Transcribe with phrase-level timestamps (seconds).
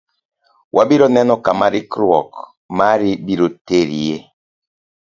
[0.75, 2.31] Wabiro neno kama rikruok
[2.77, 4.17] mari biro terie.